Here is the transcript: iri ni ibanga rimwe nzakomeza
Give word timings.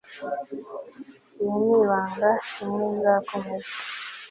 iri 1.43 1.51
ni 1.63 1.69
ibanga 1.81 2.29
rimwe 2.55 2.85
nzakomeza 2.95 3.75